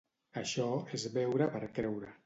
[0.41, 0.65] Això
[0.99, 2.15] és veure per creure